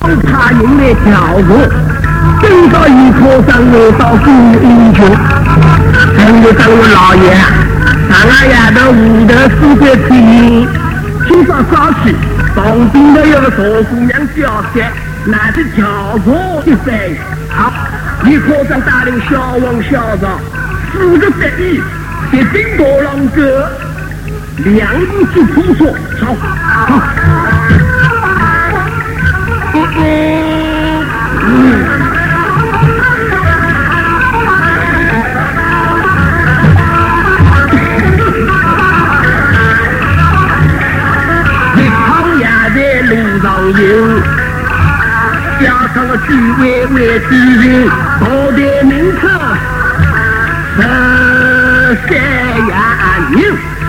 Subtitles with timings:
[0.00, 1.68] 他用来调和，
[2.40, 4.30] 等到一棵上来到古
[4.62, 4.98] 英雄，
[6.16, 7.36] 真的张我老爷，
[8.08, 10.66] 上个夜到屋头四界听，
[11.28, 12.14] 今朝早起，
[12.56, 13.56] 旁边的有个大
[13.90, 14.90] 姑娘叫三，
[15.26, 15.86] 拿着调
[16.24, 16.96] 和一番，
[17.50, 17.70] 好，
[18.24, 20.40] 李科长带领小王、小赵
[20.92, 21.82] 四个得意，
[22.32, 23.68] 一顶大浪哥，
[24.64, 26.34] 两步就扑说，好，
[26.86, 27.39] 好。
[41.76, 41.98] 一趟
[42.38, 43.10] 也在路
[43.42, 43.78] 上行，
[45.60, 45.64] 加
[45.94, 46.28] 上个居
[46.60, 47.88] 委会主任
[48.20, 49.22] 到台门口，
[50.76, 50.78] 十
[52.06, 52.10] 三
[52.68, 52.72] 呀
[53.30, 53.38] 牛，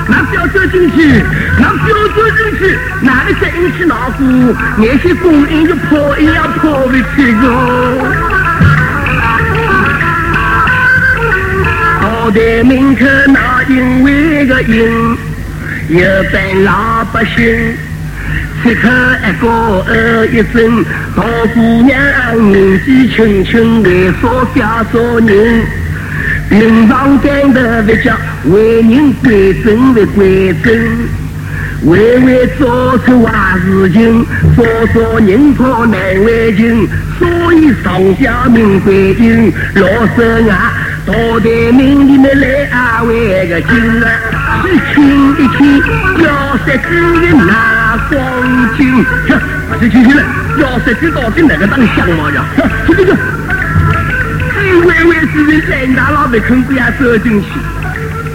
[0.07, 1.23] 那不要走进去，
[1.59, 4.23] 那不要走进去，哪里再引起恼火，
[4.77, 7.45] 那些工人就跑一样跑回去哟。
[12.01, 15.17] 到台门口那因为个因。
[15.89, 15.99] 一
[16.31, 17.75] 般老百姓
[18.63, 18.87] 吃口
[19.27, 19.47] 一个
[19.87, 21.23] 呃一声，大
[21.53, 21.99] 姑娘
[22.49, 25.65] 年纪轻轻为少家做人，
[26.49, 30.73] 平常干的不叫为人归正为归正，
[31.83, 33.31] 为为做出坏
[33.63, 34.25] 事情，
[34.55, 36.87] 说说人怕难为情，
[37.19, 40.73] 所以上下明规定，老生啊，
[41.05, 44.09] 到台门里面来安慰个亲啊。
[44.65, 45.79] 一亲一亲，
[46.23, 46.89] 要三子
[47.21, 48.19] 的那光
[48.75, 49.33] 景，去，
[49.79, 50.23] 去去去了，
[50.57, 52.43] 要三子到底哪个当相貌呀？
[52.87, 53.11] 去去去，
[54.51, 57.47] 居委会主任来大老不肯不要走进去，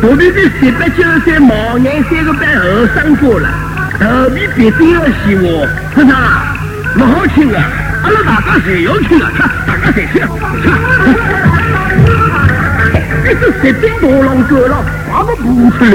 [0.00, 3.48] 隔壁的十八九岁毛年三个班后生过了，
[3.98, 6.12] 头皮别定要洗我，科长，
[6.94, 7.64] 不好请啊，
[8.04, 9.32] 阿拉大家谁要请啊？
[9.66, 10.20] 大家谁去？
[10.20, 10.24] 去。
[13.24, 14.84] 这是十顶大浪过了。
[15.08, 15.90] 把我扶出来，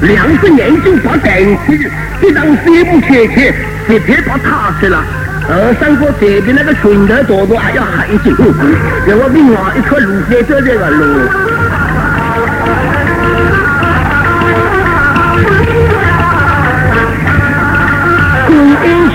[0.00, 1.90] 两只眼睛把抬起，
[2.22, 3.52] 一张嘴不开开，
[3.86, 5.04] 直接把他死了。
[5.48, 8.34] 二三哥这边那个拳头多多还要狠一点，
[9.06, 11.04] 让我另外一颗芦花走这个路。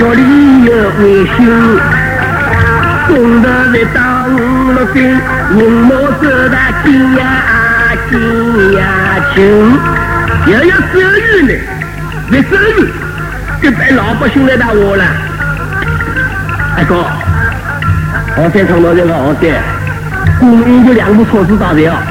[0.06, 1.34] 公安局里有维修，
[3.08, 3.96] 公道在当
[4.76, 5.02] 了兵，
[5.58, 5.90] 人马
[6.22, 7.26] 走大街呀。
[8.08, 8.14] 金
[8.76, 8.86] 呀
[9.34, 9.44] 金，
[10.46, 11.54] 又要收入呢，
[12.30, 12.86] 没收入，
[13.64, 15.04] 就被老百姓来打我了。
[16.78, 17.02] 大哥，
[18.36, 19.50] 好三唱到这个好三，
[20.40, 22.04] 公安就两部措施到位啊！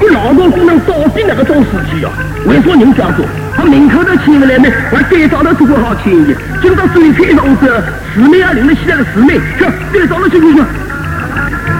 [0.00, 2.12] 这老多姑娘到底那个种事情啊？
[2.44, 3.24] 为啥人这样做？
[3.56, 6.34] 他门口都请不来呢，我再早都做不好请的。
[6.60, 7.66] 今朝水菜上走，
[8.14, 10.62] 四妹要领着起来个四妹，去再早都去去去。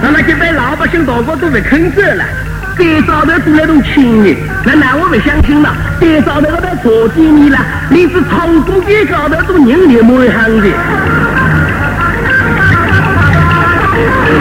[0.03, 2.25] 那那就被老百姓大哥都不肯走了。
[2.79, 5.75] 再早头多那种亲人，那那我不相信了。
[6.01, 7.59] 再早那个坐地你了，
[7.91, 10.69] 连是唱歌街高头都人流满行的。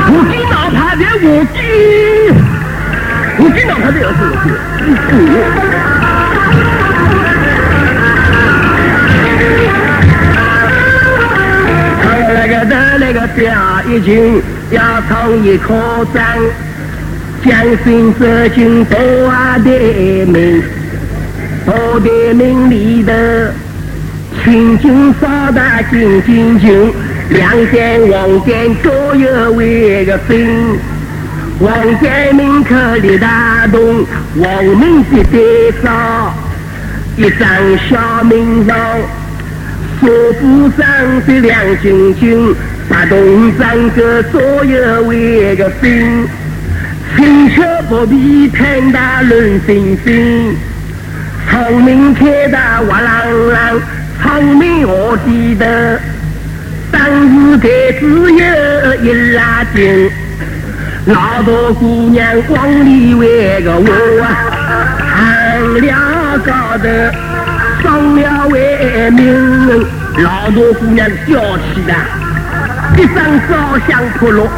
[0.08, 1.60] 我今哪怕在我今，
[3.38, 4.52] 我今哪怕在要做做。
[4.80, 5.85] 那
[13.06, 13.54] 那个表
[13.88, 15.76] 一群，要唱一颗
[16.12, 16.40] 赞。
[17.46, 19.70] 将心走进大台
[20.26, 20.64] 门，
[21.68, 23.14] 大台门里头，
[24.44, 26.92] 青金扫大金金金，
[27.30, 30.80] 两间王间各有位个分。
[31.60, 34.04] 王间门口立大洞，
[34.38, 36.34] 王明的对照，
[37.18, 37.48] 一张
[37.88, 38.76] 小名上，
[40.00, 40.10] 锁
[40.42, 40.88] 布上
[41.28, 42.56] 的亮晶晶，
[42.96, 46.26] 八洞张个左右为个分。
[47.14, 50.56] 青丘不必天大论星星，
[51.50, 53.82] 聪明开大哇啷啷，
[54.24, 56.00] 聪明我记得，
[56.90, 57.68] 当时台
[58.00, 60.10] 子有一拉筋，
[61.08, 64.26] 老大姑娘往里围个我啊，
[64.98, 66.88] 看了高头，
[67.84, 69.86] 上了为名，
[70.20, 71.94] 老大姑娘娇气的，
[72.98, 73.18] 一张
[73.50, 74.50] 照相扑落。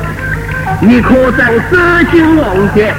[0.79, 1.77] 你科长走
[2.11, 2.93] 进王家，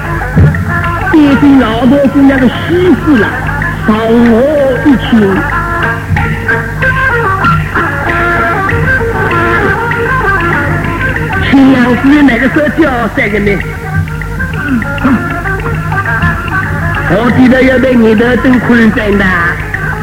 [1.13, 3.29] 爹对老婆姑娘的媳妇了，
[3.87, 5.09] 上我一亲。
[11.51, 13.51] 亲娘子哪个时候叫三个呢？
[17.11, 19.25] 我记得要被你的灯困在的，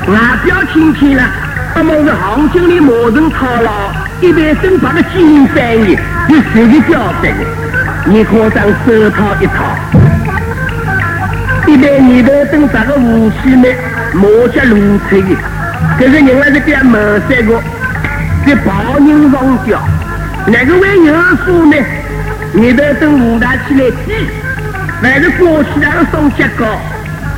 [0.08, 1.24] 外表亲亲了，
[1.76, 4.05] 那么是行情里磨成套了。
[4.22, 5.98] 一边身旁的金翻译，
[6.30, 7.46] 有谁的交代呢？
[8.06, 9.76] 你可上手套一套，
[11.68, 13.68] 一边你头等啥个武器呢？
[14.14, 14.22] 马
[14.54, 15.36] 脚如吹的，
[16.00, 16.98] 这个人还是点毛
[17.28, 17.62] 三个，
[18.46, 19.86] 这暴人上吊，
[20.48, 21.14] 哪个会有
[21.46, 21.76] 数呢？
[22.54, 24.14] 你头等武大起来比，
[25.02, 26.66] 还是过去那个送结糕，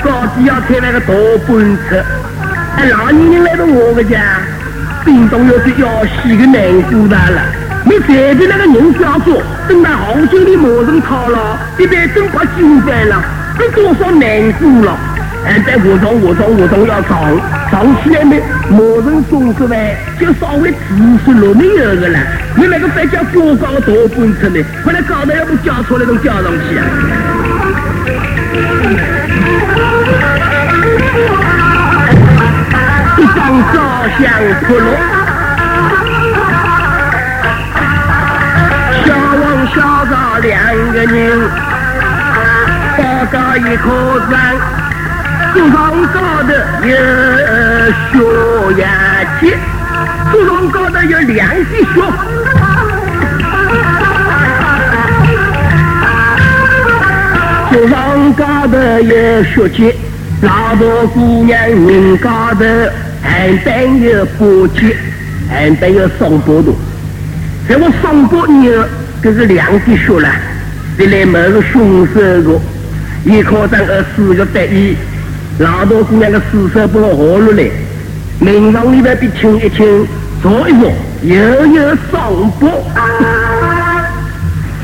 [0.04, 1.08] 高低要开那个大
[1.48, 2.04] 奔车。
[2.78, 4.20] 哎，老年人来到我个家，
[5.08, 7.42] 冰冻又是要死的难过大了。
[7.86, 13.24] 你随便那个人叫做，等他好久的马上套了，一边真把金翻了，
[13.58, 14.98] 这多少难过了。
[15.46, 17.40] 哎，在活动活动活动要长，
[17.72, 18.36] 长起来呢，
[18.70, 20.76] 马上送出来就稍微知
[21.24, 22.20] 识落没有的了。
[22.58, 26.84] 你那个别叫过高大奔车呢，后来高头要不叫出来都叫上去啊。
[33.48, 33.80] 一张照
[34.20, 34.28] 相
[34.66, 34.86] 铺路，
[39.06, 40.52] 小王小赵两
[40.92, 41.50] 个人，
[42.98, 43.02] 报
[43.32, 44.36] 告一棵山，
[45.54, 45.78] 树上
[46.12, 46.50] 高头
[46.84, 46.92] 有
[48.12, 48.16] 小
[48.82, 48.84] 牙
[49.40, 49.56] 鸡，
[50.30, 52.04] 树上高头有两只熊，
[57.72, 59.96] 树上高头有小鸡，
[60.42, 62.66] 老婆姑娘人高头。
[63.22, 64.46] 还带有八
[64.80, 64.96] 戒，
[65.50, 66.76] 还带有双波头。
[67.68, 68.72] 在我双波牛，
[69.22, 70.30] 这是两滴血了。
[70.98, 72.60] 这来某个凶手的，
[73.26, 74.96] 一考上二四个得意，
[75.60, 77.70] 老大姑娘的四手把我下落来，
[78.40, 80.08] 门上里边比清一清，
[80.42, 80.92] 坐一坐，
[81.24, 82.70] 又有双波。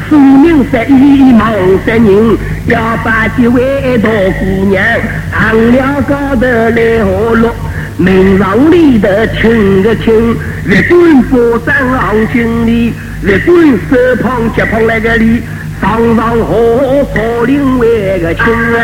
[0.09, 1.51] 四名十一忙
[1.85, 2.37] 三人，
[2.67, 4.09] 要把几位大
[4.39, 4.83] 姑娘
[5.31, 7.55] 扛了高头来下落。
[7.97, 9.07] 门上里头
[9.39, 10.35] 请个清，
[10.65, 12.91] 日管佛山行经里，
[13.21, 15.43] 日军手旁脚旁那个里，
[15.79, 18.83] 上上河少林为个亲啊，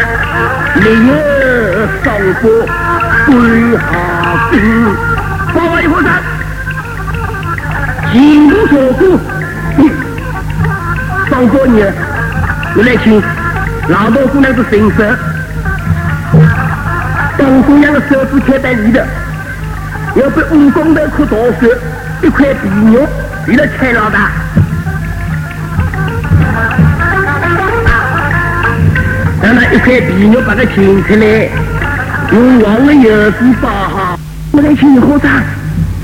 [0.75, 1.13] 没有
[2.03, 2.51] 上过
[3.25, 3.35] 管
[3.79, 4.61] 好兵，
[5.55, 6.09] 八位和尚，
[8.11, 9.19] 前路错过，
[11.31, 11.81] 上过你，
[12.75, 13.19] 我来请，
[13.87, 15.17] 老多姑娘是神神。
[17.39, 18.99] 东姑娘的手指开在里头，
[20.15, 21.31] 要被武功的颗大
[21.61, 21.69] 手，
[22.21, 23.07] 一块皮肉，
[23.47, 24.29] 为了拆老大。
[29.41, 31.49] 让那一块皮肉把它请出来，
[32.33, 34.19] 用黄的油纸包好。
[34.51, 35.31] 我来请和尚，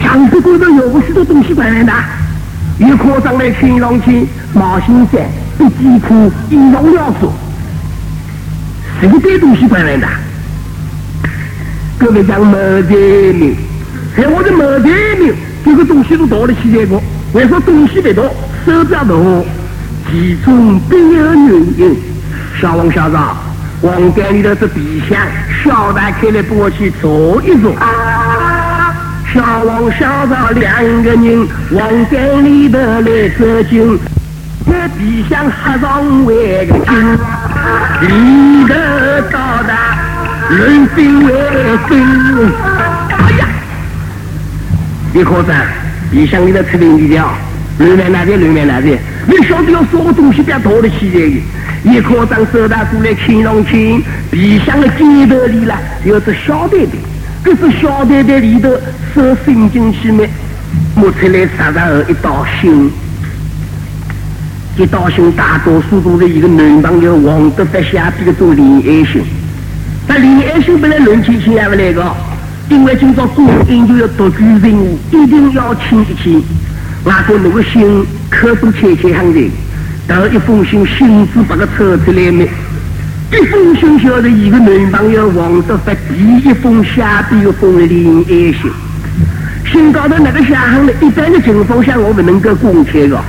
[0.01, 1.91] 墙壁高头有许多东西摆来的，
[2.77, 5.21] 有和尚来请上去，毛巾衫、
[5.57, 7.27] 笔记裤、衣裳料子，
[9.01, 10.07] 十堆东西摆来的。
[11.97, 12.93] 各位讲毛财
[13.33, 13.55] 命，
[14.17, 15.33] 在我的毛财命，
[15.63, 17.01] 这个东西都到了起来过。
[17.31, 19.15] 为说东西不多，手表大，
[20.11, 21.97] 其中必有原因。
[22.59, 23.37] 小王小赵，
[23.81, 25.17] 王间里头是皮箱，
[25.63, 27.73] 小大开来帮我去坐一坐。
[29.33, 33.97] 小王小赵两个人往间里头来走进，
[34.65, 37.13] 这皮箱合上为个金，
[38.01, 38.73] 里头
[39.31, 39.94] 到达。
[40.49, 41.33] 人心为
[41.89, 41.97] 心，
[43.09, 43.47] 哎呀！
[45.13, 45.55] 李科长，
[46.11, 47.33] 你想里头吃点的了？
[47.79, 48.99] 乱来哪边乱来哪边？
[49.27, 51.41] 你晓得要什么东西不要躲了起来的？
[51.83, 56.91] 李科长手大过来请上请，皮箱的肩头里了有只小袋袋，
[57.43, 58.69] 这是小袋袋里头
[59.15, 60.23] 手伸进去呢，
[60.95, 62.91] 摸出来插上一道信，
[64.77, 69.23] 一道信大多数都是一个男朋友王德发下边的做恋爱信。
[70.07, 72.15] 那恋爱信本来论亲亲也不来个，
[72.69, 76.43] 因为今朝婚姻就要独居任务，一定要亲一亲。
[77.03, 79.39] 那个那个信可都切切很的，
[80.07, 82.45] 第一封信信纸把它抽出来呢，
[83.31, 88.71] 一封信晓得一个男朋友王德发第一封下第一封恋爱信，
[89.71, 93.19] 信高头那个写上的，一般的情况下我不能够公开的。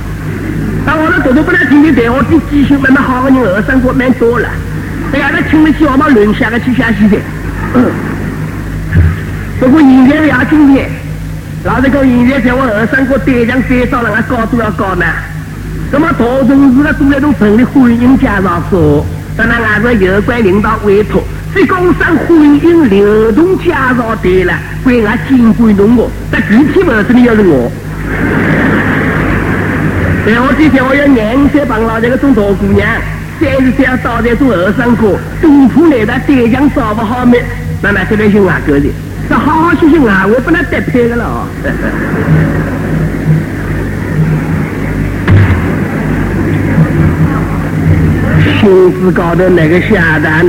[0.85, 4.47] 但我们读读不来听听谈话的记性慢慢好的人，二三个蛮多了。
[5.13, 7.17] 哎呀，那请得起我们轮下个去下西的。
[9.59, 10.89] 不过现在要今天，
[11.63, 15.05] 老实讲，现在在我二三哥对象介绍了，俺高度要高呢。
[15.91, 19.05] 那么大城市呢，做那种成立婚姻介绍所，
[19.37, 21.23] 当然按照有关领导委托，
[21.55, 27.71] 在工商婚姻流动介绍队了，归俺监管弄我，但具体不是你要是我。
[30.25, 32.85] 在我之前，我要硬再帮老这个种大姑娘。
[33.39, 37.39] 三十要到这做和尚过，赌铺来的对象找不好没？
[37.81, 38.85] 慢慢这边是外国人，
[39.29, 41.47] 这好好学习外国，不能得配的了。
[48.59, 50.45] 信纸高头那个下单，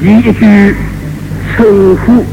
[0.00, 0.74] 第一句
[1.56, 2.24] 称呼，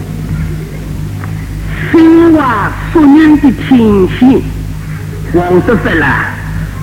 [1.91, 4.41] 新华淑女的亲信，
[5.33, 6.07] 王德发了。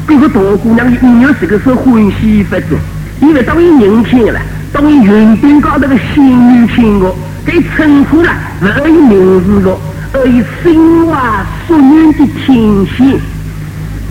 [0.06, 2.78] 这个大姑娘一有这个是欢喜发作，
[3.20, 7.14] 因为当于年轻了，当于云顶高头的新女亲个，
[7.46, 8.30] 给称呼了，
[8.60, 9.78] 不而以名字个，
[10.12, 13.18] 而以心怀淑人的天性。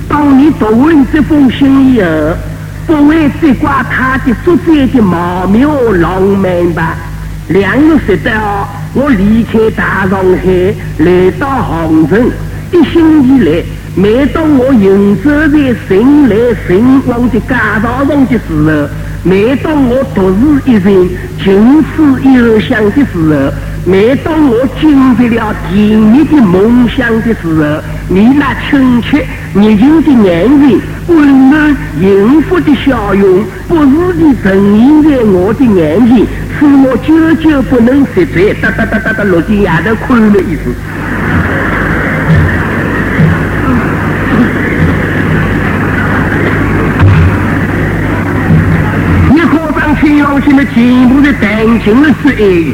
[0.10, 2.08] 当你读完这封信以后，
[2.88, 6.96] 不会责怪他的作者的茂妙浪漫吧？
[7.50, 12.18] 两月十八号，我离开大上海，来到杭州，
[12.72, 13.64] 一星期来。
[13.96, 15.58] 每当我行走在
[15.88, 16.36] 人来
[16.68, 18.90] 人往的街道上的时候，
[19.24, 21.08] 每当我独自一人
[21.44, 23.54] 静思幽想的时候，
[23.86, 29.24] 每当我经历了甜蜜的梦想的时候，你那亲切
[29.54, 36.26] 热情的眼神、温暖幸福的笑容，不时地呈现在我的眼前，
[36.58, 38.60] 使我久久不能睡着。
[38.60, 40.74] 哒哒哒哒哒，落进丫头困了一时。
[50.44, 51.42] 上天上去了，全部是弹
[51.84, 52.74] 琴的是爱。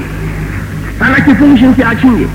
[0.97, 2.27] 把那几封信写清的，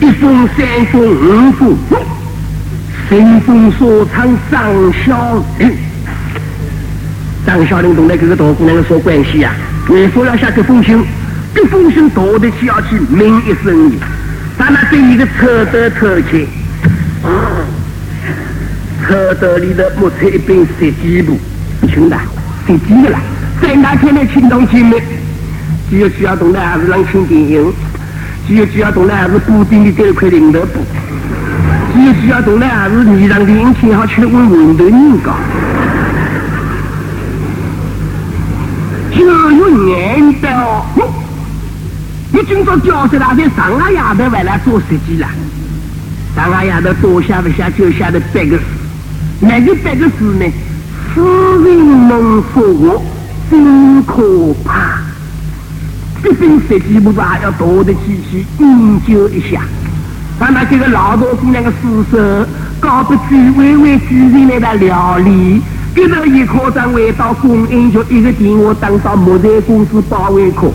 [0.00, 1.76] 一封、三封、五封，
[3.08, 4.60] 信封所藏张
[5.04, 5.72] 小玲。
[7.46, 9.52] 张小玲同那这个大姑娘有什关系呀？
[9.88, 11.02] 为说要写这封信？
[11.54, 13.96] 这封信大得起要去名一声的，
[14.58, 16.48] 咱那对一个车头头去，
[19.06, 21.38] 车头里头木出一本设计簿，
[21.86, 22.16] 听的，
[22.66, 23.20] 设计的啦，
[23.64, 25.02] 在那天的青铜器面。
[25.88, 27.72] 只有需要动的还是让清电影，
[28.46, 30.80] 只有需要动的还是补丁的这一块领头布，
[31.94, 35.34] 只有需要动的还是你让电影请好去问文头人讲。
[39.16, 40.84] 九月年的哦，
[42.32, 45.28] 你今朝教授大在上海丫头回来做设计了，
[46.34, 48.64] 上海丫头多下不下就下的八个字，
[49.40, 50.44] 那个八个字呢？
[51.14, 51.20] 死
[51.64, 53.04] 人能说我，
[53.54, 54.98] 真可怕。
[56.20, 59.60] 这本设计部还要多的去去研究一下。
[60.40, 61.76] 把那几个老多姑娘的尸
[62.10, 62.18] 首
[62.80, 65.62] 搞得居委会居人来的料理，
[65.94, 70.72] 给头一科长回到公安局一个电话打到木材公司保卫科，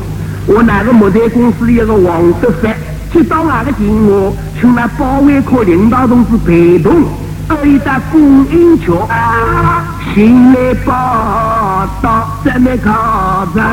[0.47, 2.69] 我那个木材公司里有个王德发，
[3.11, 4.31] 接到那个电话，
[4.61, 7.03] 请那保卫科领导同志陪同，
[7.45, 8.93] 到一到公安局。
[10.15, 10.93] 新来报
[12.01, 13.63] 道，怎么考证？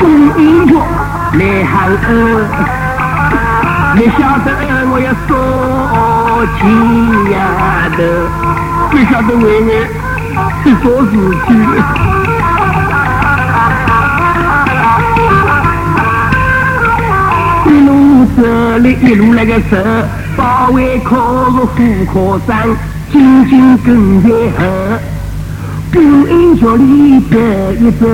[0.00, 0.36] 公安
[0.66, 0.70] 局
[1.38, 2.10] 来喊我，
[3.96, 4.46] 你晓得
[4.90, 5.30] 我要说
[6.56, 6.60] 钱
[7.32, 7.36] 呀
[7.96, 8.00] 的，
[8.92, 9.70] 你晓得为我
[10.62, 11.12] 去做事
[11.46, 12.17] 情。
[18.40, 19.76] 这里一路那个走，
[20.36, 21.16] 保卫科
[21.56, 22.68] 的副科长
[23.10, 24.98] 紧紧跟在后。
[25.92, 27.36] 公安局里走
[27.80, 28.06] 一走，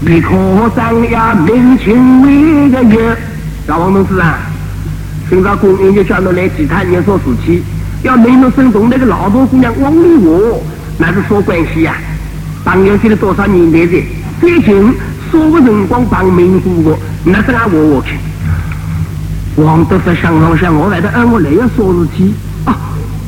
[0.00, 0.30] 李科
[0.74, 3.16] 长要面前为个月。
[3.66, 4.38] 小王同志啊，
[5.28, 7.62] 今朝公安局叫侬来其他人说事情，
[8.02, 10.58] 要你侬生同那个老婆姑娘王丽华，
[10.96, 11.96] 那是啥关系呀？
[12.64, 14.02] 朋友现在多少年代的，
[14.40, 14.94] 最近
[15.30, 18.16] 啥个辰光帮民户的，那是俺我我去。
[19.56, 22.34] 王德发想了想，我外头按我来要说事体
[22.66, 22.76] 啊，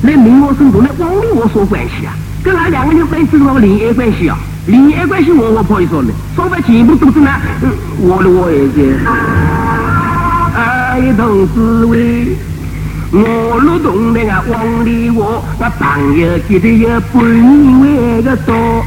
[0.03, 2.13] 来明我生同来王丽我说关系啊？
[2.43, 4.37] 跟那两个人关系是恋爱关系啊？
[4.67, 7.31] 恋爱关系我我不好意思呢，说不全部都是呢，
[7.99, 8.83] 我的我一个，
[10.55, 12.37] 哎同志喂，
[13.11, 18.85] 我路同那个王丽我，那朋友记得有半年为个多，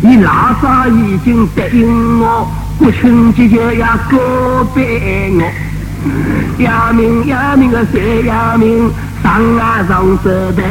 [0.00, 5.52] 你老早已经答应我，国庆节就要告别我。
[6.58, 8.90] 要命要命个谁要命？
[9.22, 10.62] 上啊上舌头，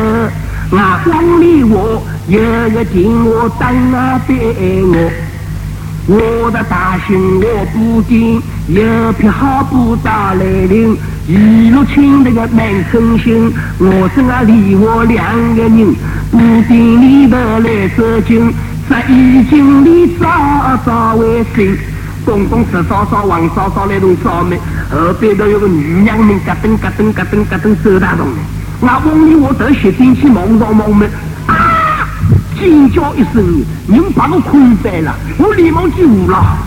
[0.72, 2.39] 我光里我有
[2.74, 4.34] 个电话打啊给
[4.84, 5.12] 我。
[6.10, 13.53] 我的大兴我不定，有匹好步到来临，一路请那个蛮称心。
[13.79, 15.93] 我正啊离我两个人，
[16.31, 18.53] 布丁里头来走近，
[18.89, 21.77] 在衣襟里早早为新。
[22.27, 24.57] 公公吃烧烧，王烧烧来弄烧麦，
[24.91, 28.38] 后边头有个女娘们，咯噔咯噔咯噔咯噔走大动的。
[28.81, 31.10] 我往里我头斜进去，忙上忙门，
[31.46, 32.05] 啊！
[32.60, 36.57] 尖叫一声，人把我困翻了，我连忙就糊了。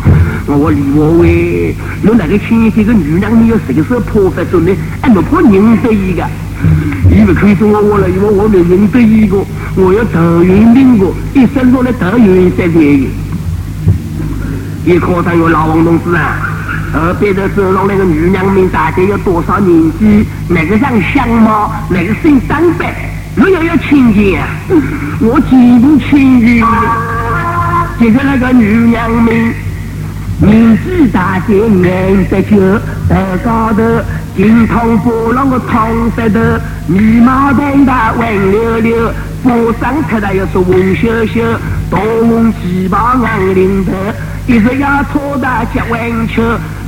[0.47, 4.75] 我我李我喂，侬那个亲这个女人你要谁是破发中呢？
[5.03, 5.53] 哎，侬怕认
[5.83, 6.27] 得一个？
[7.11, 9.37] 伊不可以说我我了，因为我没认得一个，
[9.77, 13.09] 我要头晕晕过，一生下来头晕三天的。
[14.85, 16.39] 一考上有老王同志啊，
[16.93, 20.27] 河边的走廊那个女娘们，大概有多少年纪？
[20.49, 21.71] 哪个像相貌？
[21.91, 22.95] 哪个身打扮？
[23.37, 24.47] 我要要亲近啊！
[25.21, 26.65] 我极度亲近。
[27.99, 29.55] 接着那个女娘们，
[30.39, 32.57] 年纪大些，眼白酒，
[33.09, 33.83] 头高头，
[34.35, 36.41] 金汤波浪个汤舌头，
[36.87, 39.13] 眉毛淡大，弯溜溜，
[39.45, 41.43] 发上特大又是红秀秀，
[41.91, 43.93] 大红旗袍硬领头，
[44.47, 46.43] 一只丫头大脚弯球，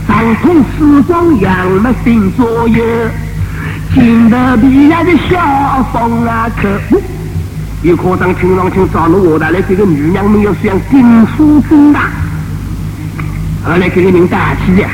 [0.09, 2.85] 上通四方杨木心左右，
[3.95, 6.69] 金头皮呀的小风啊口。
[7.83, 12.11] 有科长听上去找了我的来，这个女娘们要像顶书真大，
[13.65, 14.89] 后来这个人大气呀，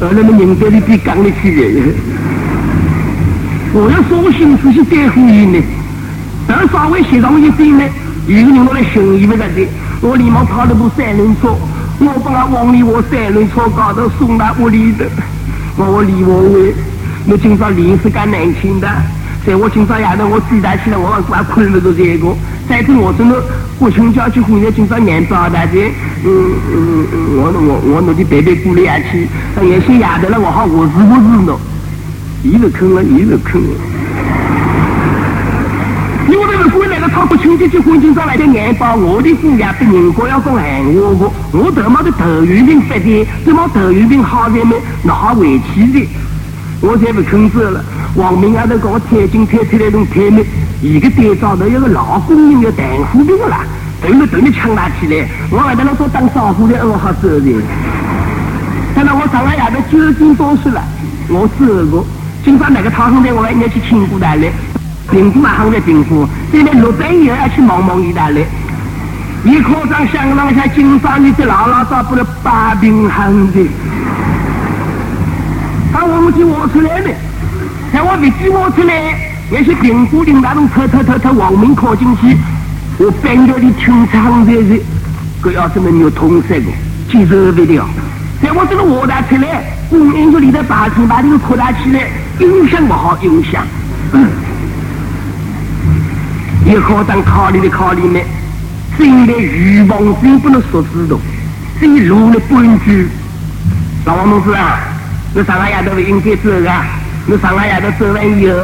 [0.00, 1.94] 后来么人家里比讲得起的。
[3.72, 5.62] 我要说心思去对付伊呢，
[6.48, 7.84] 但稍微协上一点呢，
[8.26, 9.66] 有个人我来寻伊不得的，
[10.02, 11.54] 我连忙跑了部三轮车，
[11.98, 15.04] 我把他往里我三轮车高头送到屋里头，
[15.76, 16.74] 我我李我伟，
[17.28, 18.88] 我今朝脸是干难看的。
[19.44, 22.34] 在我今朝夜头，我嘴大起来，我还困不着这个。
[22.66, 23.34] 再听我说那
[23.78, 25.76] 国庆假去回来，今朝年包大的，
[26.24, 26.28] 嗯
[26.72, 29.28] 嗯嗯，我我我弄的白白过来下去。
[29.54, 31.58] 那原先夜头了，我好我是我是喏，
[32.42, 33.68] 一直坑了，一直坑了。
[36.28, 36.38] 因
[37.00, 46.06] 为那个过来个他国庆节结婚，今朝来的年包，我的姑爷被人家要讲闲话个，我他妈的头有病发的，这么头有病好在没，那好委屈的，
[46.82, 47.82] 我才不吭走了。
[48.16, 50.44] 王明啊，都跟我推进推推那种推门，
[50.82, 53.64] 一个店早头有个老工人要谈虎兵啦，
[54.02, 57.50] 等着等着抢他起来，我还在那说当少妇的，我好走的。
[58.94, 60.82] 等到我上个夜头九点多睡了，
[61.28, 62.04] 我走过，
[62.44, 64.52] 今朝那个汤上的我还要去请过他来，
[65.10, 68.42] 评估嘛还在评估，现在六半夜要去忙忙一大来。
[69.42, 73.66] 你科长想让下今朝你这老老早不了八平行的，
[75.92, 77.10] 把我们去挖出来的。
[77.92, 79.18] 在我飞机挖出来，
[79.50, 82.36] 那些苹果林那种偷偷偷偷往门靠进去，
[82.98, 84.80] 我搬掉的清仓在这，
[85.40, 86.66] 可要是没有通塞的，
[87.10, 87.88] 接受不了。
[88.40, 93.62] 在我这个挖大出来，公园就里头把车把这个扩大起来，影响不好影响。
[96.64, 98.20] 也好当考虑的考虑呢，
[98.98, 101.18] 真的欲望真不能说知道，
[101.80, 103.08] 这一路的本具。
[104.04, 104.80] 老王同志啊，
[105.34, 106.84] 你上个夜头应该走啊。
[107.26, 108.56] 你上个夜头走完以后，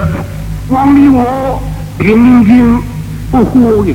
[0.68, 1.62] 往里我
[1.98, 2.80] 平静
[3.30, 3.94] 不火的，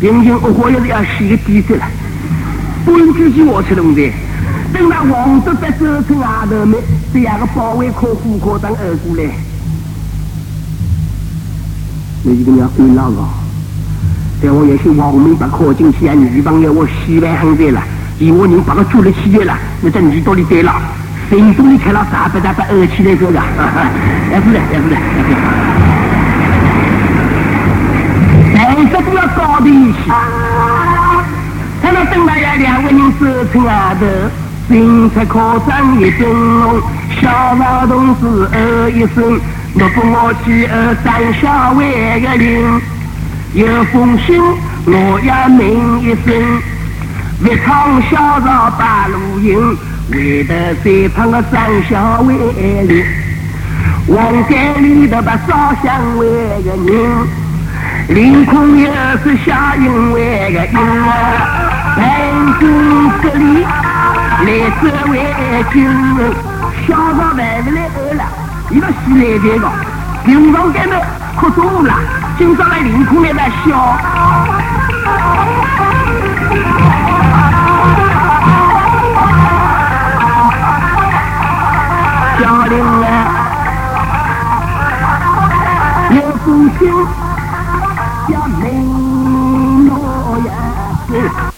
[0.00, 1.84] 平静不火要是要洗个底子了，
[2.84, 4.12] 不能自己挖出来的。
[4.72, 6.80] 等到王德在走出外头门，
[7.12, 9.24] 这样个保卫科副科长二过来，
[12.22, 13.16] 那一个要归哪个？
[14.42, 17.82] 在我也是王明把考进去啊，女朋友我洗完很在了，
[18.18, 20.72] 以我人把他住了起来了，那在你到里对了。
[21.28, 23.40] 成都 的开了三百、三百二起来个的，
[24.30, 24.96] 也是的，也是的，
[28.54, 30.10] 颜色都要高的一些。
[31.80, 34.06] 看到等大家两个人走出外头，
[34.68, 36.28] 警察科长一灯
[36.60, 36.80] 笼，
[37.20, 39.38] 小老同志哦一声，
[39.72, 42.80] 我不我去二三小万个零，
[43.54, 44.40] 有封信
[44.86, 46.62] 我要明一声，
[47.44, 49.76] 一场小绕八路营。
[50.10, 52.34] 为得最胖个张小伟
[52.82, 53.04] 哩，
[54.08, 56.26] 王家里头把烧香为
[56.64, 57.28] 个人，
[58.08, 58.90] 凌空又
[59.22, 60.74] 是小英为个英，
[61.96, 62.04] 南
[62.58, 62.68] 京
[63.22, 64.48] 这里来
[64.82, 65.14] 这位
[65.72, 66.34] 军人，
[66.88, 68.24] 小到来不来饿了，
[68.70, 69.68] 一个西来这个，
[70.24, 70.96] 平常干的
[71.36, 71.92] 可多了，
[72.38, 73.96] 今朝来凌空来了笑。
[82.38, 83.08] 小林啊，
[86.10, 86.80] 有福星
[88.28, 88.70] 叫美
[89.84, 91.49] 诺呀，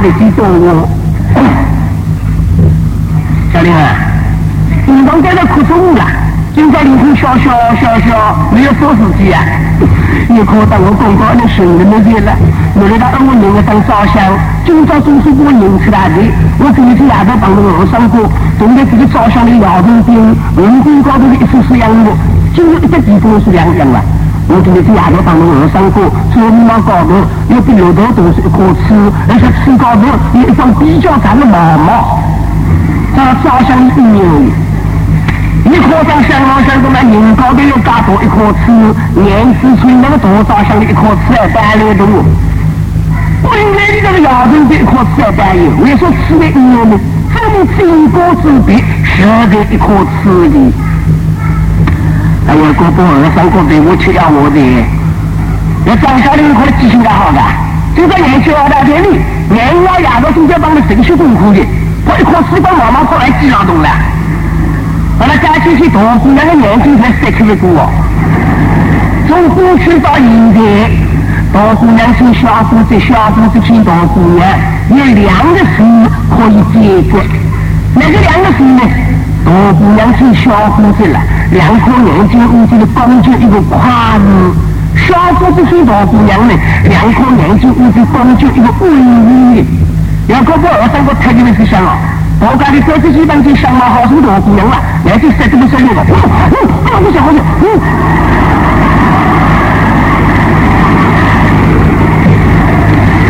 [0.00, 0.88] 妈的激动我！
[3.52, 3.92] 小林啊，
[4.86, 6.04] 你刚在那哭什么了？
[6.54, 9.44] 今朝凌空小小小小，没有说自己啊！
[10.26, 12.32] 你可当我公告你兄弟们去了，
[12.76, 14.24] 我来到我人个当烧香。
[14.64, 16.16] 今朝总是给我认出来的，
[16.58, 18.24] 我这一天夜头碰到和尚哥，
[18.58, 20.16] 正在这个照相的窑洞边，
[20.56, 22.16] 门关高头的一丝丝阳光，
[22.56, 24.00] 今日一个地方是亮亮了。
[24.52, 27.22] 我今天在夜头当中二三个，左眉毛高头
[27.54, 28.98] 有比骆驼多是一颗刺，
[29.30, 31.54] 而且刺高头有一张比较长的毛
[31.86, 32.18] 毛，
[33.14, 34.26] 这照相一牛。
[35.70, 38.74] 一颗像相貌像什么人高头有加多一颗刺，
[39.14, 42.02] 年纪轻那个多照相的一颗刺还半来多。
[43.46, 46.98] 本来你这个牙头的一颗刺还半有，为说刺的牛呢？
[47.30, 49.86] 这么经过之笔，舍得一颗
[50.18, 50.58] 刺的。
[52.48, 54.58] 哎呀，哥哥二三个对我吃了我的，
[55.84, 57.38] 那张小玲可能记性还好的，
[57.94, 61.60] 就在年轻二大天里，年老牙到中间帮的神学功夫的，
[62.06, 63.88] 我一颗西瓜毛毛过来记劳动了。
[65.18, 67.88] 把那家亲戚大姑娘的年轻才塞出来过，
[69.28, 70.90] 从过去到现在，
[71.52, 74.48] 大姑娘请小姑子，小姑子请大姑娘，
[74.90, 75.84] 有两个事
[76.34, 77.22] 可以解决，
[77.94, 78.82] 哪个两个事呢？
[79.44, 81.20] 大姑娘请小姑子了。
[81.52, 84.24] 两颗眼睛屋子的工具一个胯子，
[84.96, 86.54] 小姑子是大姑娘呢。
[86.84, 89.66] 两颗眼睛屋子工具一个微微的，
[90.28, 91.96] 两个不二三个太监的是想了。
[92.42, 96.04] 我家的手指基本就相貌好生大姑娘了，眼睛塞这么深的了。
[96.08, 96.12] 嗯
[96.54, 97.64] 嗯，我想好想，嗯。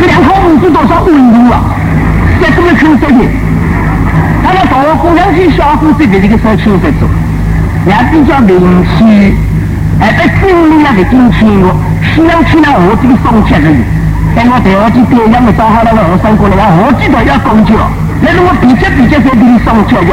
[0.01, 1.61] 这两颗屋子多少温度啊？
[2.41, 3.19] 塞这么深塞的，
[4.51, 7.09] 咱们大姑娘小姑子的这个手轻在做。
[7.87, 9.33] 也比较灵气，
[10.01, 11.71] 哎，在心里那个金钱哦，
[12.03, 13.79] 希望去那我这个送钱的人，
[14.35, 17.73] 在我第二季表演的找好那个二三哥了，我记得要公交，
[18.21, 20.13] 那是我比较比较在给你送钱的。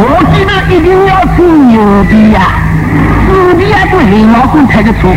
[0.00, 2.40] 我记得一定要吹牛逼呀，
[3.28, 5.12] 纸币啊都黑毛公开的出，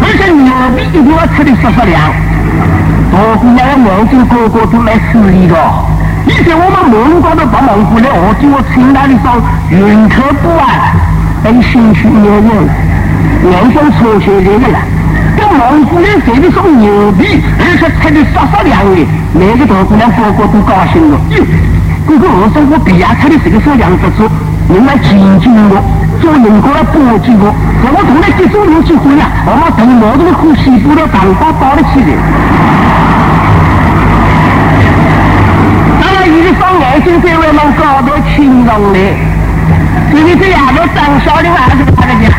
[0.00, 2.00] 而且牛逼一定要吹的实实亮，
[3.12, 5.54] 大姑娘眼睛个个都来势利的。
[6.30, 10.94] 以前我们蒙高头到蒙古来，我记我清代的时候，云客不安，
[11.42, 12.54] 被兴趣牛牛，
[13.50, 14.78] 眼睛出血这个了。
[15.34, 19.02] 跟蒙古人谁的说牛逼，而且吃的沙沙凉的，
[19.34, 21.18] 每个大姑娘个个都高兴了。
[21.34, 21.42] 哟，
[22.06, 24.30] 哥哥我说我比亚吃的这个是两只猪，
[24.70, 25.82] 用来亲近我，
[26.22, 27.50] 做人过来保护我。
[27.90, 32.14] 我从来接触有机会呀，我们等毛的呼吸不了，蛋包包得起来。
[36.80, 38.98] 眼睛在外面高头轻容的，
[40.14, 42.32] 因为这丫头长小的还是他的家。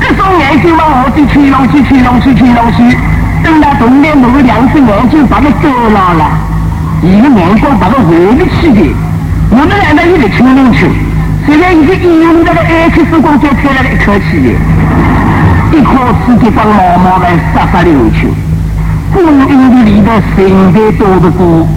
[0.00, 2.96] 这双眼睛往我这吹拢去，吹拢去，吹拢去，
[3.44, 6.30] 等到冬天那个两只眼睛把它遮牢了，
[7.02, 8.80] 一个眼光把它围不起的。
[9.50, 10.88] 我们两个一直吹拢去，
[11.44, 14.56] 虽然已经用那个 X 光就拍了一口气，
[15.76, 15.92] 一颗
[16.24, 18.32] 刺就把毛毛来杀杀流去。
[19.12, 21.68] 光阴的里头，身边多得多。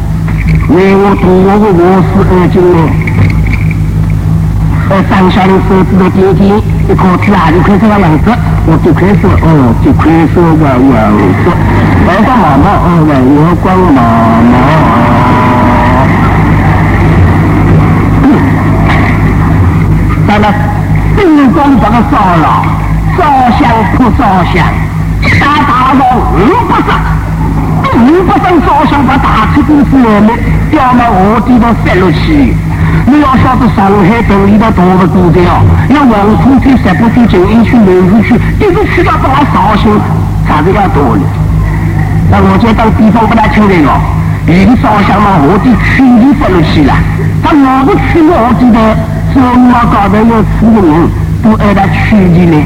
[0.70, 2.78] 为我读我个卧室二经呢，
[4.90, 6.58] 在上下的手指头点点，
[6.90, 8.34] 一口气啊就开始个样子，
[8.66, 10.76] 我就开始哦，就开始个样
[11.46, 11.54] 子，
[12.08, 13.14] 阳光毛毛哦，阳
[13.62, 14.02] 光毛
[14.50, 14.54] 毛，
[20.28, 20.46] 到了
[21.16, 22.66] 灯光把它烧了，
[23.16, 23.22] 烧
[23.60, 24.66] 香不烧香，
[25.22, 26.02] 一打大龙
[26.34, 26.36] 五
[26.68, 26.98] 不上。
[27.96, 27.98] 五
[28.28, 29.06] 百张照相
[29.66, 30.38] 车公司外面
[30.70, 32.54] 掉到河底头塞落去。
[33.08, 39.92] 你要晓得上海城里头多不多的哦，要黄浦区、石浦区、静安区、南湖区，一直去到到绍兴，
[40.48, 41.22] 啥子要多的？
[42.32, 44.00] 那我就当地方不大清楚哦。
[44.48, 46.94] 有的照相嘛，河底区里塞落去了。
[47.44, 48.80] 他哪个区河底头，
[49.34, 51.10] 周末高头有四个人，
[51.44, 52.64] 都挨到区里呢？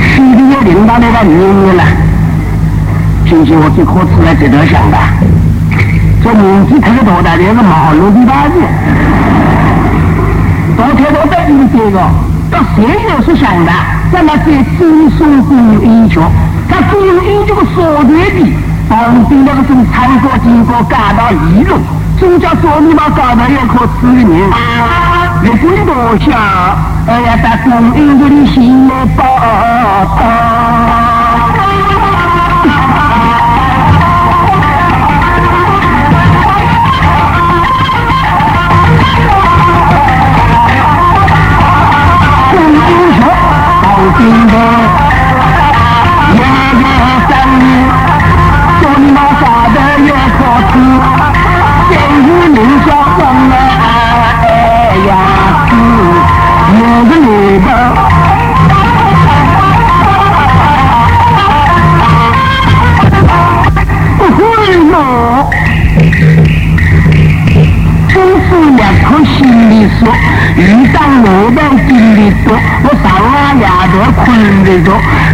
[0.00, 1.84] 区里的领导那个原了。
[3.26, 4.96] 今天我最可耻了这头香的，
[6.24, 8.54] 这年纪太大了连个毛路的大子，
[10.74, 12.00] 昨天我在你这个，
[12.50, 13.70] 到现在是香的，
[14.10, 14.46] 咱们在
[14.78, 16.22] 真松公园桥，
[16.66, 17.14] 他公园
[17.46, 18.54] 这个所在地，
[18.88, 21.76] 旁边那个从参过经过赶到一路，
[22.18, 24.50] 总叫说你妈搞到要靠吃的人，
[25.42, 26.32] 你真多香，
[27.06, 29.24] 哎呀，在公园这里心里宝
[30.16, 31.13] 宝。
[44.16, 44.93] 今天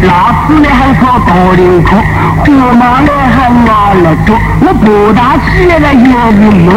[0.02, 1.96] 老师呢还考大领口，
[2.46, 4.28] 姑妈呢还拿了着，
[4.60, 6.72] 我不大起来了有名了，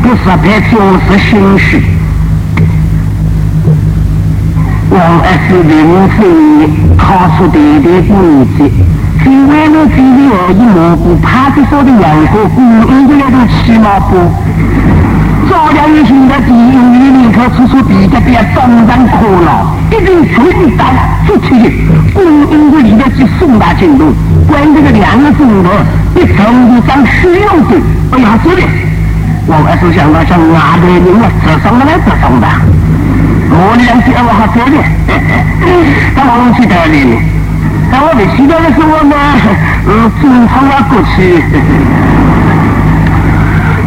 [0.00, 1.82] 不是拍就是心虚。
[4.90, 5.74] 王二是临
[6.14, 6.16] 时
[6.96, 7.02] 考
[7.36, 8.14] 出点点成
[8.56, 8.70] 绩，
[9.26, 14.30] 因为我只有二一模糊，派出所的两个雇佣的那种起码不。
[15.50, 19.26] 早两年现在第一年领考出出比较比较中上可
[19.94, 20.86] 了，一定全单
[21.26, 21.70] 出去的，
[22.14, 24.12] 雇佣的里面去送达进度，
[24.48, 25.70] 关这个两个钟头，
[26.16, 27.76] 一程度上需要的，
[28.12, 28.62] 哎呀，这里，
[29.46, 32.46] 我还是想到像外头人了，直送的来直送的。
[33.50, 34.76] 我两句我好做的，
[36.16, 37.18] 他往去得哩。
[37.92, 39.14] 但我没去到的时候呢，
[39.86, 41.38] 嗯，正常要过去，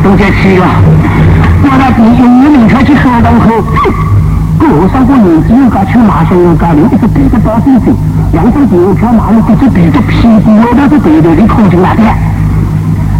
[0.02, 0.66] 都在去了。
[1.64, 3.62] 我那第一年领出去河东后，
[4.58, 7.94] 过上过年纪又搞去马上又搞，另一个别的包水水，
[8.34, 12.02] 两张电票马路不是别的屁股我都是对头的空进来的。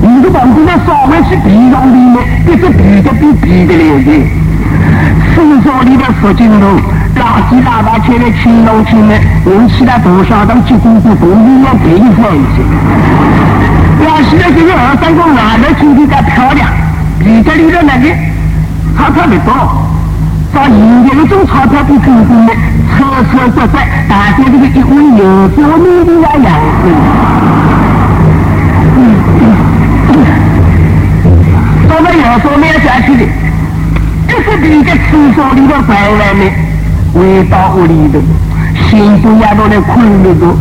[0.02, 4.12] 一个房子呢稍微是比较里面，别是别的比别的了的。
[5.34, 6.66] 厕所里的福金路，
[7.16, 12.24] 垃圾大把车的青龙青的，引起了多少当结婚的都应该给一分
[12.54, 12.66] 钱。
[14.06, 16.70] 要是那这个二三个外头穿的再漂亮，
[17.20, 18.10] 里头里头那个
[18.98, 19.87] 钞票不多，
[20.54, 22.54] 照现在那种钞票比中国的
[22.96, 22.96] 车
[23.32, 23.76] 车转转，
[24.08, 26.48] 大家这个一位有多美的呀样
[26.82, 26.84] 子。
[31.88, 33.24] 咱们有说没有下去的。
[34.28, 36.54] 就是比个厕所里头在外面，
[37.14, 38.20] 回到屋里头，
[38.90, 40.54] 幸福也到来困里头，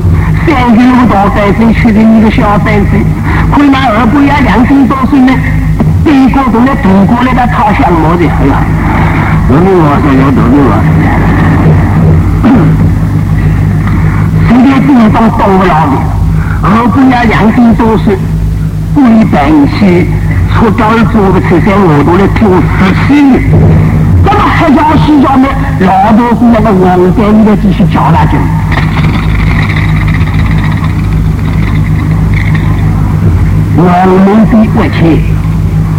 [0.46, 3.04] 三斤五大三斤吃的你个小三斤，
[3.50, 5.32] 困那二不要两斤多岁呢，
[6.04, 8.54] 一个都来度过来的他想么的，哎呀，
[9.48, 10.70] 我们我说要多的我，
[14.48, 15.94] 现在地方多了的，
[16.62, 18.18] 二不要两斤多岁，
[18.96, 19.34] 一百
[19.78, 20.08] 去。
[20.56, 23.34] 出教育做的车三我都来做十七年，
[24.24, 25.46] 那么黑家西家呢？
[25.80, 28.32] 老多是那个王家里的继续教下去。
[33.76, 35.35] 王明的外戚，这个到年头做的多的，今年也该做了，你们这样是不过去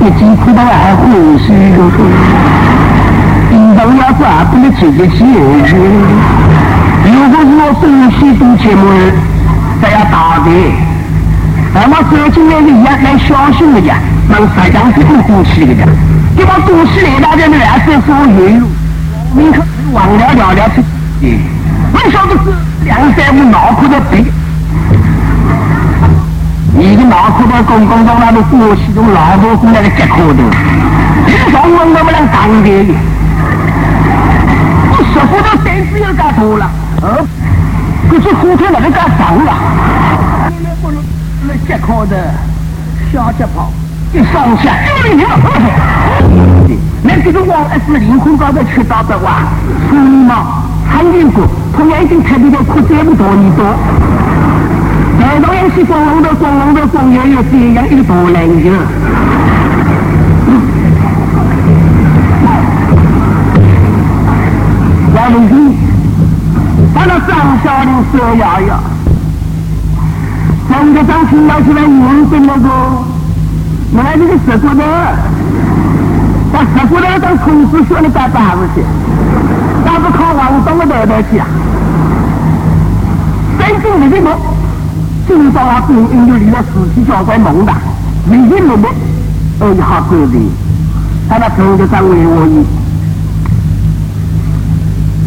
[0.00, 1.90] 一进去到还呼吸了，
[3.50, 5.18] 地上要抓不能直接进
[5.66, 5.76] 去。
[7.04, 8.82] 如果是我东西都节目，
[9.82, 10.50] 这要打的。
[11.74, 13.96] 那么走进来的也来小心一点，
[14.28, 15.82] 能实际上是不呼吸的的。
[16.36, 18.66] 你把东西来大家呢，还是说有，
[19.34, 21.40] 你可忘了聊聊去。
[21.92, 22.52] 我晓得是
[22.84, 24.24] 两三五脑壳的病，
[26.78, 30.40] 你的脑壳的公公到那里呼吸中老多是那个结壳的，
[31.26, 32.94] 平常我我们能干的，
[34.92, 36.70] 我说不到胆子又干多了，
[37.02, 37.26] 呃，
[38.08, 39.52] 可是后头那个干脏了。
[41.48, 42.32] 那结壳的
[43.12, 43.72] 小脚跑，
[44.14, 45.26] 一上下，哎呀！
[47.02, 49.42] 那这个王二是灵魂高头吃到的哇，
[49.90, 51.44] 所以嘛，参与过，
[51.76, 53.66] 他眼睛特别的哭这么多你多。
[55.18, 58.72] 难道要是光荣的光荣的光荣有这样一个大男人？
[65.14, 65.76] 王文斌，
[66.94, 68.80] 把那张小玲说呀呀。
[70.70, 72.68] 张个张听到起来认真那个，
[73.92, 74.82] 买那个石骨头，
[76.52, 78.82] 把石骨头当空子学的干办事去，
[79.84, 81.46] 那不靠王东的头头去啊？
[83.58, 84.30] 真正的什么？
[85.28, 87.72] 今朝啊，公因就离了死体交关猛的，
[88.24, 88.88] 没人没的，
[89.60, 90.38] 哎呀，好过的，
[91.28, 92.64] 他那头就张为我意，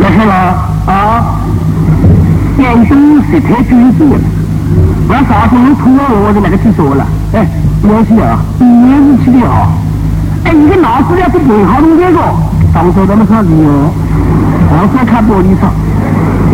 [0.02, 0.34] 要是了
[0.88, 1.40] 啊，
[2.58, 4.20] 眼睛是太君子了。
[5.08, 7.46] 我啥时候吐了我就那个去说了，哎，
[7.84, 9.70] 没事啊，你也是去的啊，
[10.46, 12.20] 哎，你个老师要是不好弄这个，
[12.74, 13.94] 当初咱们上旅游，
[14.72, 15.72] 我是看玻璃厂，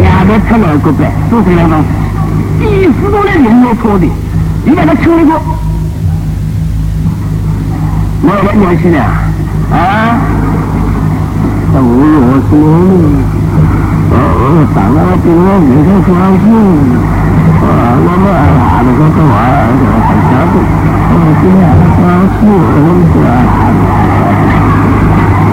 [0.01, 1.69] 两边出来个呗，都这样
[2.57, 4.07] 子，第四多的人没错的，
[4.65, 5.31] 你把他抽一个，
[8.23, 10.19] 我来年轻的啊，
[11.73, 12.51] 我我说。
[14.09, 16.45] 哦，当然比我明天高兴。
[17.57, 17.67] 啊，
[17.99, 19.35] 我们啊，那个干嘛？
[20.07, 20.55] 很家子，
[21.11, 21.59] 哦，今天
[21.99, 22.03] 高
[22.39, 22.41] 兴，
[23.11, 23.27] 是吧？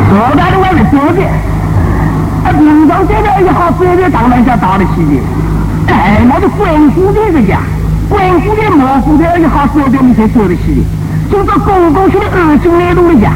[0.09, 1.21] 说到的我是说的，
[2.45, 5.13] 啊，平常这边也好水的当然想打得起的，
[6.05, 7.59] 哎，那是官府的人家，
[8.11, 10.85] 官府的模糊的一好水的你才做得起，
[11.33, 13.33] 就说公公去的二斤来度的家。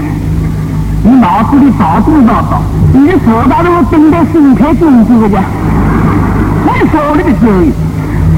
[1.02, 2.60] 你脑子里早都知道，
[2.92, 5.40] 你的说到的我等待心态经济的家，
[6.66, 7.72] 你说那个主意，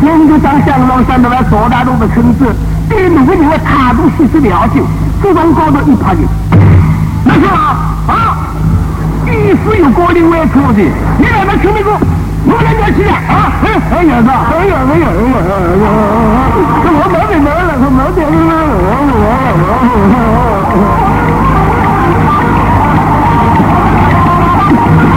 [0.01, 2.55] 现在当香港上的那说大路的村子，
[2.89, 4.81] 对每个人的态度细致了解，
[5.21, 6.21] 这种高度一拍的，
[7.25, 8.39] 那是啊啊，
[9.27, 10.87] 必须有高龄外出的，
[11.19, 11.91] 你来那听那个，
[12.45, 13.13] 我来年轻啊，
[13.63, 15.85] 哎哎呀子，哎呀哎呀哎呀哎呀，
[16.87, 18.31] 我没得没了，我没得了，
[18.81, 19.25] 我我
[19.61, 20.81] 我。
[24.71, 25.10] 他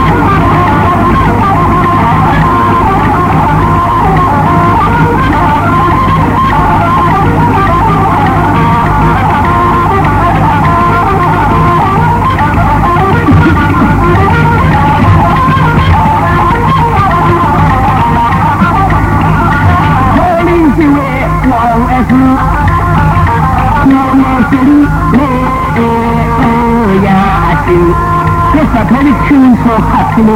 [28.82, 28.82] 的
[29.28, 30.30] 青草还出来。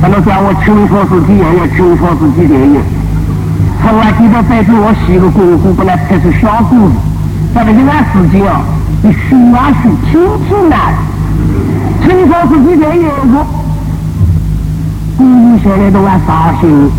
[0.00, 1.60] 他们讲我青草是几样呀？
[1.76, 2.80] 青草是几样呀？
[3.82, 6.94] 从来记得在给我洗个功夫，本来才是小故事。
[7.54, 8.62] 在这个俺事情啊，
[9.02, 10.94] 你数啊数，清清来。
[12.04, 13.08] 青草是几样呀？
[13.24, 13.46] 我，
[15.16, 16.90] 古人现在都爱绍兴，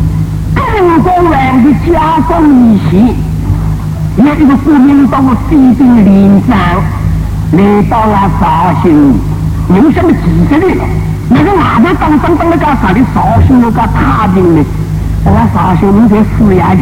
[0.55, 0.63] 更
[1.01, 3.13] 公人的家风一些。
[4.15, 6.77] 有一个国民到我西边临山，
[7.53, 9.11] 来到了绍兴，
[9.69, 10.83] 有什么几十年了？
[11.29, 12.93] 那个外头当当当那个啥？
[12.93, 14.63] 的绍兴那个太平的，
[15.25, 16.81] 我绍兴人在施压的，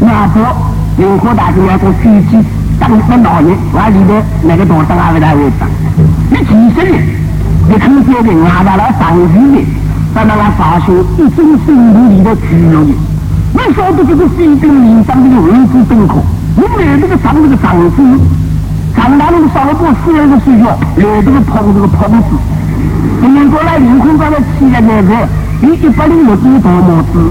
[0.00, 0.40] 那不
[1.00, 2.44] 任何大军要做飞机
[2.80, 5.68] 当那老人，往里头那个多当阿不大会当？
[6.30, 7.00] 你几十年，
[7.70, 9.64] 你看见的外头那上去的，
[10.16, 13.07] 在那个绍兴一种深度里头居了的。
[13.52, 16.16] 你晓得这个西边临上这个位置登科，
[16.56, 18.02] 你来这个上这个长子，
[18.94, 22.36] 上到那个上了过十二个水角，来这个碰这个碰子，
[23.22, 25.28] 今天过来凌空刚才起来那个，
[25.62, 27.30] 你一百零六多多么子，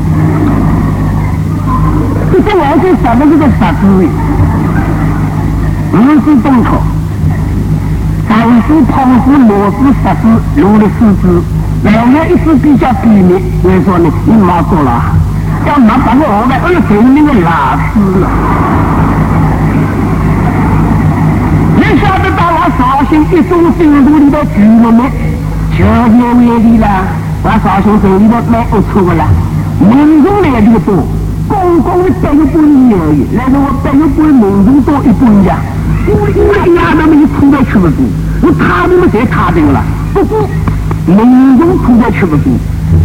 [2.33, 4.07] 这些完全上的这个十字，
[5.93, 6.81] 位置登科，
[8.27, 11.43] 上子碰子末子十字，落的四字，
[11.83, 14.09] 两个一字比较低密，你说呢？
[14.25, 15.16] 你妈做了。
[15.65, 18.25] 要拿把我后来二十年的拉死了，
[21.75, 24.99] 你晓得到我绍兴一中新路里头住了没？
[25.77, 25.89] 就有
[26.33, 26.87] 外地了，
[27.43, 29.25] 我绍兴这里头买不出的了，
[29.79, 31.05] 民众来的多，
[31.47, 35.57] 公公的百有半而已，那个我百有半民众多一半呀，
[36.07, 36.11] 我
[36.75, 38.07] 丫头们出来吃不住，
[38.41, 40.47] 我他们才他定了，不过
[41.05, 42.57] 民众出来吃不住，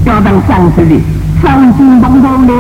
[0.04, 1.00] 要当上司的。
[1.42, 2.52] 上京东东的，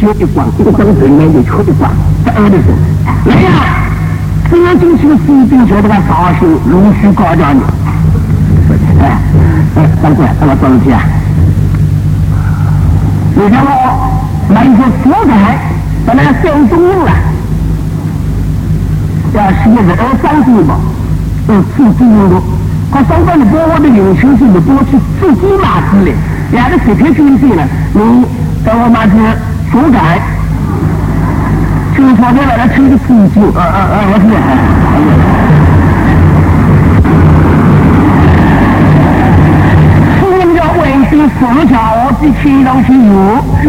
[0.00, 1.88] 就一管，一个张嘴面就出一光，
[2.24, 3.48] 在二的时候，来呀，
[4.50, 7.60] 这样进去的士兵就这个绍兴陆续高叫你，
[9.00, 9.18] 哎
[9.76, 11.00] 哎，长官，怎么走起啊？
[13.36, 13.70] 你看我
[14.52, 15.56] 买一些蔬菜，
[16.04, 17.12] 本来三中用了，
[19.32, 20.74] 要十一二三斤吧，
[21.48, 22.42] 嗯，自己用的，
[22.90, 26.12] 他上班的把我的零钱是不多去自己买之类。
[26.52, 28.24] 两个水平经济了，你
[28.64, 29.12] 给我买些
[29.70, 30.20] 蔬菜，
[31.96, 33.04] 就昨天晚上吃的啤
[33.34, 33.94] 酒，啊啊啊！
[34.06, 34.30] 我天！
[40.20, 40.22] 四
[40.54, 43.10] 条卫星四条，我比天上去有，
[43.60, 43.66] 是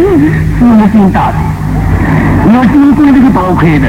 [0.60, 1.36] 不是大的？
[2.50, 3.86] 我经过这个多亏的，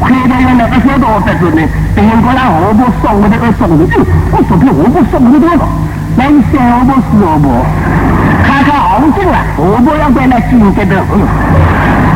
[0.00, 1.60] 亏的有那个小刀在这呢，
[1.96, 3.84] 等过来我不送我这个送的，
[4.30, 5.68] 我昨天我不送的多少？
[6.16, 7.48] 那你三我不四我不？
[8.46, 11.26] 看看行情了，我不要在那金这的，嗯，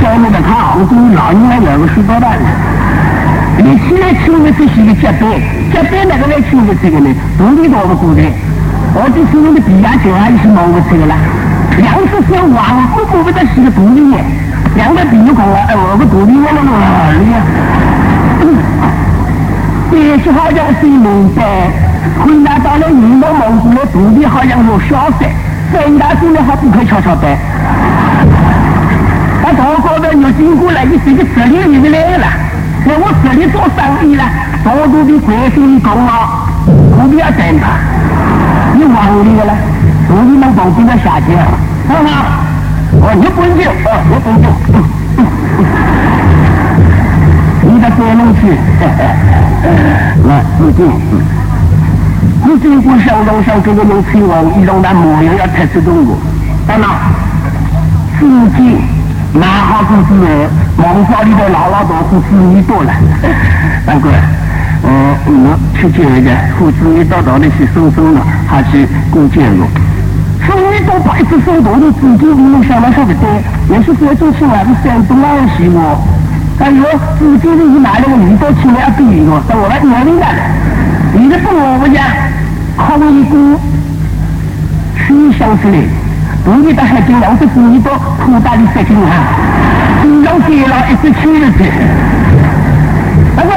[0.01, 2.47] 叫你们看行情，老人来两个十多万了。
[3.59, 5.27] 你现在请的这些个接班，
[5.73, 8.23] 接班那个来请的这个呢，土地多不过的？
[8.95, 11.15] 我这是用的比亚迪啊，也是弄不出来了。
[11.83, 14.19] 两个是王不不不得是个独立的，
[14.77, 17.43] 两个比如讲了，哎，我个独立我那个哪里呀？
[19.91, 21.43] 这些好像是明白，
[22.23, 25.27] 回来到了你们蒙古的肚皮好像有消息。
[25.71, 27.29] 三大军的还不可悄悄的，
[29.43, 32.27] 他高高的又经过来，你这个责任你就来了。
[32.87, 34.25] 那我这里做生意了，
[34.65, 37.69] 多多的关心工啊，不要等他。
[38.73, 39.53] 你忘记了，
[40.09, 41.37] 所以能保证了下去，
[41.87, 42.13] 好不好？
[43.03, 44.49] 哦，你不用，哦，你不用。
[47.75, 48.57] 你在多弄去，
[50.27, 50.81] 来，自己。
[52.59, 56.17] 经过相当上这个能期望，一种那模样要特殊动物，
[56.67, 56.89] 当然，
[58.19, 58.77] 自己
[59.33, 62.93] 拿好自己的梦想里头老老多胡子女多了，
[63.87, 64.11] 难怪，
[64.85, 69.67] 嗯，我去见一个胡子女多多的去收收了，还是过节了。
[70.41, 73.29] 妇女多白子收多的自己你能想到说的多，
[73.71, 76.01] 也是这种情况是山东安溪我。
[76.59, 76.83] 哎呦，
[77.19, 80.27] 自己是你拿那个女多起来比一个，到我来年龄了，
[81.13, 82.03] 你的父母讲，
[82.79, 83.59] 空一股
[84.97, 85.83] 取向之类，
[86.45, 87.93] 不你的还尽量是妇女多
[88.25, 89.13] 粗大的事情哈，
[90.03, 91.71] 只要给了一直去的去。
[93.37, 93.51] 那个，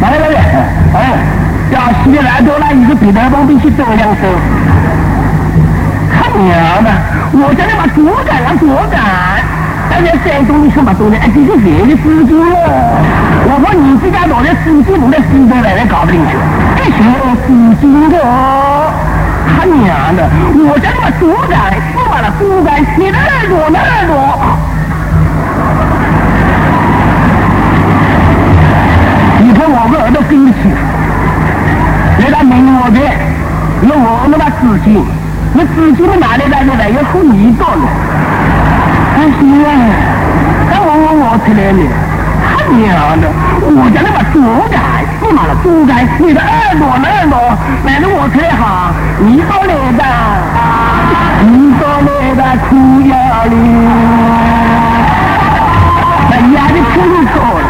[0.00, 0.36] 来来来，
[0.94, 0.96] 哎，
[1.72, 4.22] 要洗来多了，一个别的旁边去走两手。
[6.12, 6.90] 他娘的，
[7.32, 9.00] 我叫你把左干要左干。
[9.90, 11.16] 大家山东的什么多呢？
[11.20, 12.54] 哎，这是别的司机了。
[13.42, 16.36] 我说你这家老的司机不在西边来，来搞不进去。
[16.90, 17.06] 这是
[17.46, 17.48] 司
[17.80, 18.16] 机的，
[19.46, 20.28] 他娘的！
[20.54, 24.12] 我叫你把猪肝，你把那猪肝，你的耳朵，那耳朵。
[29.40, 30.58] 你看我个耳朵生气，
[32.18, 33.00] 人家问我的，
[33.82, 35.04] 那我那资金，
[35.54, 36.90] 那资金哪里来的来？
[36.90, 37.84] 要付你多了。
[39.16, 39.68] 哎行啊，
[40.70, 41.80] 那我我我出来了，
[42.44, 43.28] 他娘的，
[43.62, 44.99] 我家那把猪肝，
[45.30, 47.38] 你妈的猪肝，你的耳朵耳朵，
[47.86, 50.02] 来了我出来哈，你到来的，
[51.46, 52.74] 你到哪的苦
[53.06, 53.14] 呀
[53.48, 53.54] 哩，
[56.32, 57.69] 哎呀，你听错了。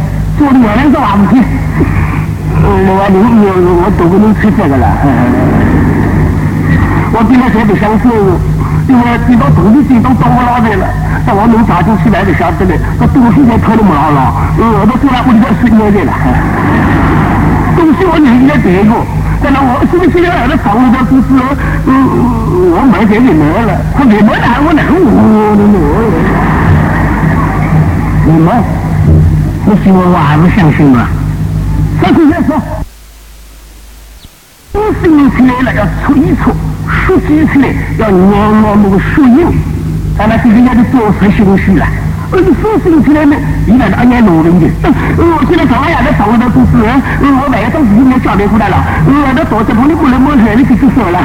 [0.41, 1.37] 做的原来是话不听。
[2.65, 3.45] 我我我
[3.77, 4.89] 我都不能吃这个了。
[7.13, 8.09] 我今天才不相信，
[8.89, 10.89] 因为知道东西进到到我脑袋了，
[11.27, 12.73] 但我能查进去来就晓得了。
[12.97, 16.11] 这东西才偷的没牢牢，我都坐在屋里头睡觉的了。
[17.77, 19.05] 东西我人家别过。
[19.45, 21.37] 在那我是不是要让他房子的公司，
[21.85, 21.93] 嗯，
[22.73, 25.77] 我买给你买了，他没买来，我难我的我。
[28.25, 28.49] 你们，
[29.71, 31.07] 你信我还不相信吗？
[32.03, 32.59] 相信再说。
[34.73, 36.53] 你生出来了要搓一搓，
[36.85, 38.13] 梳洗出来要按
[38.65, 39.47] 按那个树印，
[40.17, 41.87] 咱们是人家的做实兴许了。
[42.31, 43.33] 我是手生出来的，
[43.65, 44.67] 一般都爱念农民的。
[45.15, 48.75] 我现在早上也在上我的公司，我万一到时候没交代过来了，
[49.07, 51.17] 我那到这帮你不能摸出来，你就去说了。